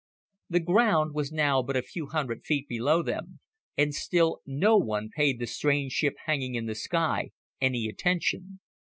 The 0.49 0.59
ground 0.59 1.13
was 1.13 1.31
now 1.31 1.61
but 1.61 1.77
a 1.77 1.83
few 1.83 2.07
hundred 2.07 2.43
feet 2.43 2.67
below 2.67 3.03
them, 3.03 3.39
and 3.77 3.93
still 3.93 4.39
no 4.47 4.75
one 4.75 5.11
paid 5.15 5.37
the 5.37 5.45
strange 5.45 5.91
ship 5.91 6.15
hanging 6.25 6.55
in 6.55 6.65
the 6.65 6.73
sky 6.73 7.29
any 7.61 7.85
attention. 7.85 8.61